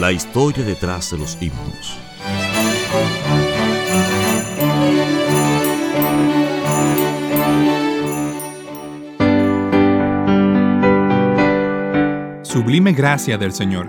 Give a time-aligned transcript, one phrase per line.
[0.00, 1.98] La historia detrás de los himnos.
[12.42, 13.88] Sublime gracia del Señor,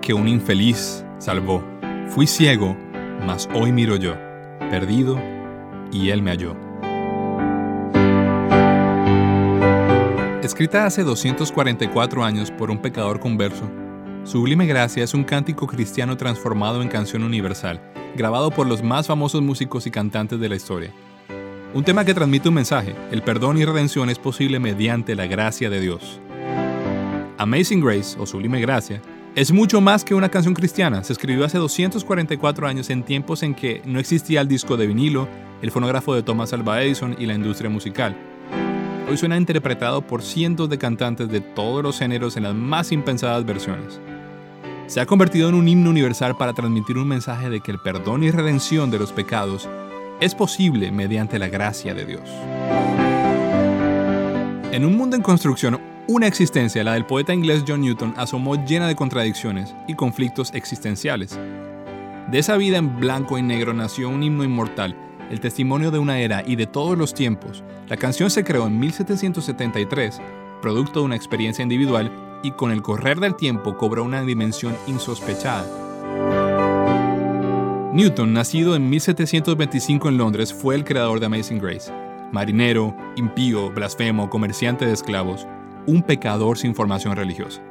[0.00, 1.64] que un infeliz salvó.
[2.08, 2.76] Fui ciego,
[3.26, 4.14] mas hoy miro yo,
[4.70, 5.20] perdido,
[5.92, 6.56] y Él me halló.
[10.42, 13.70] Escrita hace 244 años por un pecador converso,
[14.28, 17.80] Sublime Gracia es un cántico cristiano transformado en canción universal,
[18.14, 20.92] grabado por los más famosos músicos y cantantes de la historia.
[21.72, 25.70] Un tema que transmite un mensaje, el perdón y redención es posible mediante la gracia
[25.70, 26.20] de Dios.
[27.38, 29.00] Amazing Grace, o Sublime Gracia,
[29.34, 31.02] es mucho más que una canción cristiana.
[31.04, 35.26] Se escribió hace 244 años en tiempos en que no existía el disco de vinilo,
[35.62, 38.14] el fonógrafo de Thomas Alva Edison y la industria musical.
[39.08, 43.46] Hoy suena interpretado por cientos de cantantes de todos los géneros en las más impensadas
[43.46, 43.98] versiones
[44.88, 48.24] se ha convertido en un himno universal para transmitir un mensaje de que el perdón
[48.24, 49.68] y redención de los pecados
[50.18, 52.22] es posible mediante la gracia de Dios.
[54.72, 58.88] En un mundo en construcción, una existencia, la del poeta inglés John Newton, asomó llena
[58.88, 61.38] de contradicciones y conflictos existenciales.
[62.30, 64.96] De esa vida en blanco y negro nació un himno inmortal,
[65.30, 67.62] el testimonio de una era y de todos los tiempos.
[67.88, 70.22] La canción se creó en 1773,
[70.62, 72.10] producto de una experiencia individual
[72.42, 75.66] y con el correr del tiempo cobró una dimensión insospechada.
[77.92, 81.92] Newton, nacido en 1725 en Londres, fue el creador de Amazing Grace.
[82.32, 85.46] Marinero, impío, blasfemo, comerciante de esclavos,
[85.86, 87.62] un pecador sin formación religiosa.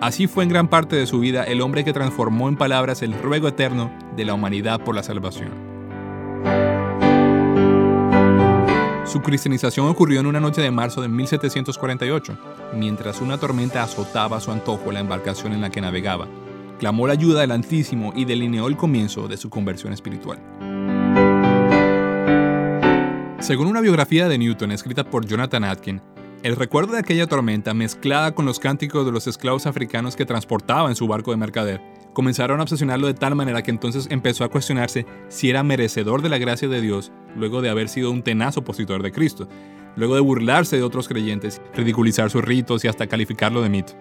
[0.00, 3.12] Así fue en gran parte de su vida el hombre que transformó en palabras el
[3.12, 5.67] ruego eterno de la humanidad por la salvación.
[9.08, 12.36] Su cristianización ocurrió en una noche de marzo de 1748,
[12.74, 16.28] mientras una tormenta azotaba a su antojo la embarcación en la que navegaba.
[16.78, 20.38] Clamó la ayuda del Altísimo y delineó el comienzo de su conversión espiritual.
[23.40, 26.02] Según una biografía de Newton escrita por Jonathan Atkin,
[26.42, 30.90] el recuerdo de aquella tormenta, mezclada con los cánticos de los esclavos africanos que transportaba
[30.90, 31.80] en su barco de mercader,
[32.12, 36.28] comenzaron a obsesionarlo de tal manera que entonces empezó a cuestionarse si era merecedor de
[36.28, 39.48] la gracia de Dios luego de haber sido un tenaz opositor de Cristo,
[39.96, 43.94] luego de burlarse de otros creyentes, ridiculizar sus ritos y hasta calificarlo de mito.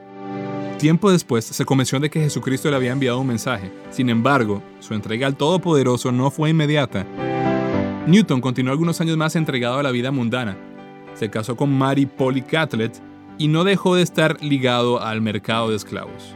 [0.78, 4.94] Tiempo después se convenció de que Jesucristo le había enviado un mensaje, sin embargo, su
[4.94, 7.06] entrega al Todopoderoso no fue inmediata.
[8.06, 10.56] Newton continuó algunos años más entregado a la vida mundana.
[11.16, 13.02] Se casó con Mary Polly Catlett
[13.40, 16.36] y no dejó de estar ligado al mercado de esclavos.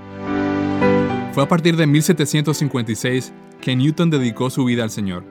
[1.34, 5.24] Fue a partir de 1756 que Newton dedicó su vida al Señor.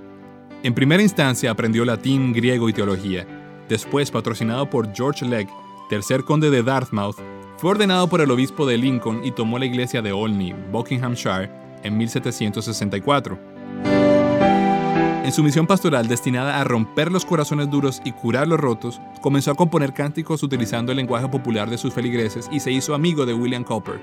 [0.62, 3.26] En primera instancia aprendió latín, griego y teología.
[3.68, 5.48] Después, patrocinado por George Legg,
[5.88, 7.16] tercer conde de Dartmouth,
[7.56, 11.50] fue ordenado por el obispo de Lincoln y tomó la iglesia de Olney, Buckinghamshire,
[11.82, 13.38] en 1764.
[15.24, 19.52] En su misión pastoral destinada a romper los corazones duros y curar los rotos, comenzó
[19.52, 23.32] a componer cánticos utilizando el lenguaje popular de sus feligreses y se hizo amigo de
[23.32, 23.98] William Cowper.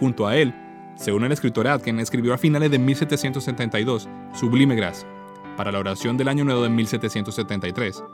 [0.00, 0.54] Junto a él,
[0.94, 5.08] según el escritor Atkin, escribió a finales de 1772 Sublime Gracia,
[5.58, 8.04] para la oración del Año Nuevo de 1773.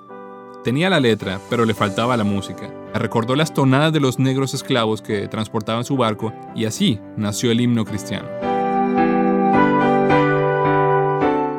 [0.65, 2.73] Tenía la letra, pero le faltaba la música.
[2.95, 7.61] Recordó las tonadas de los negros esclavos que transportaban su barco y así nació el
[7.61, 8.27] himno cristiano.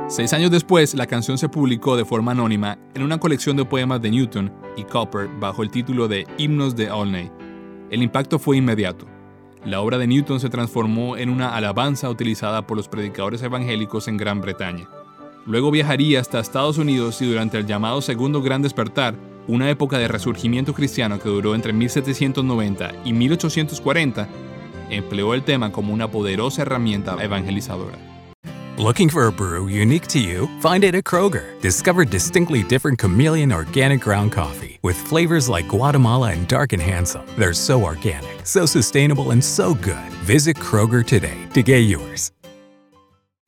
[0.09, 4.01] Seis años después, la canción se publicó de forma anónima en una colección de poemas
[4.01, 7.31] de Newton y Copper bajo el título de Himnos de Olney.
[7.91, 9.05] El impacto fue inmediato.
[9.63, 14.17] La obra de Newton se transformó en una alabanza utilizada por los predicadores evangélicos en
[14.17, 14.87] Gran Bretaña.
[15.45, 19.15] Luego viajaría hasta Estados Unidos y durante el llamado Segundo Gran Despertar,
[19.47, 24.27] una época de resurgimiento cristiano que duró entre 1790 y 1840,
[24.89, 27.97] empleó el tema como una poderosa herramienta evangelizadora.
[28.77, 30.49] Looking for a brew unique to you?
[30.59, 31.61] Find it at Kroger.
[31.61, 37.25] Discover distinctly different chameleon organic ground coffee with flavors like Guatemala and Dark and Handsome.
[37.37, 40.11] They're so organic, so sustainable, and so good.
[40.25, 42.31] Visit Kroger today to get yours.